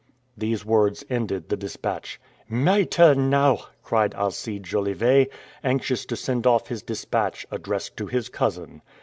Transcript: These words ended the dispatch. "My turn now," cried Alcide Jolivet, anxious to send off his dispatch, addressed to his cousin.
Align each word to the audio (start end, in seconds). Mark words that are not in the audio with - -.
These 0.35 0.65
words 0.65 1.03
ended 1.11 1.49
the 1.49 1.55
dispatch. 1.55 2.19
"My 2.49 2.85
turn 2.85 3.29
now," 3.29 3.65
cried 3.83 4.15
Alcide 4.15 4.63
Jolivet, 4.63 5.29
anxious 5.63 6.07
to 6.07 6.15
send 6.15 6.47
off 6.47 6.69
his 6.69 6.81
dispatch, 6.81 7.45
addressed 7.51 7.97
to 7.97 8.07
his 8.07 8.27
cousin. 8.27 8.81